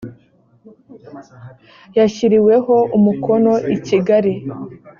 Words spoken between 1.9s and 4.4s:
yashyiriweho umukono i kigali